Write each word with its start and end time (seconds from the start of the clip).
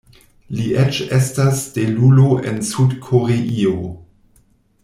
Li 0.59 0.63
eĉ 0.83 1.01
estas 1.17 1.61
stelulo 1.65 2.25
en 2.53 2.59
Sud-Koreio. 2.71 3.75